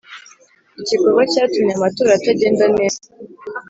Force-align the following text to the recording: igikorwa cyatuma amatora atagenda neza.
igikorwa 0.81 1.21
cyatuma 1.31 1.71
amatora 1.77 2.11
atagenda 2.17 2.65
neza. 2.75 2.99